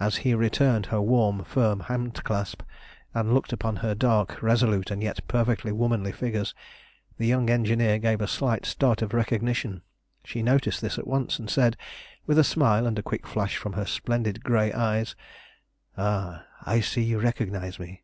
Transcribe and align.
As 0.00 0.16
he 0.26 0.34
returned 0.34 0.86
her 0.86 1.00
warm, 1.00 1.44
firm 1.44 1.78
hand 1.86 2.24
clasp, 2.24 2.62
and 3.14 3.32
looked 3.32 3.52
upon 3.52 3.76
her 3.76 3.94
dark, 3.94 4.42
resolute, 4.42 4.90
and 4.90 5.00
yet 5.00 5.20
perfectly 5.28 5.70
womanly 5.70 6.10
features, 6.10 6.56
the 7.18 7.28
young 7.28 7.48
engineer 7.48 8.00
gave 8.00 8.20
a 8.20 8.26
slight 8.26 8.66
start 8.66 9.00
of 9.00 9.14
recognition. 9.14 9.82
She 10.24 10.42
noticed 10.42 10.80
this 10.80 10.98
at 10.98 11.06
once 11.06 11.38
and 11.38 11.48
said, 11.48 11.76
with 12.26 12.36
a 12.36 12.42
smile 12.42 12.84
and 12.84 12.98
a 12.98 13.02
quick 13.04 13.28
flash 13.28 13.56
from 13.58 13.74
her 13.74 13.86
splendid 13.86 14.42
grey 14.42 14.72
eyes 14.72 15.14
"Ah! 15.96 16.44
I 16.62 16.80
see 16.80 17.04
you 17.04 17.20
recognise 17.20 17.78
me. 17.78 18.02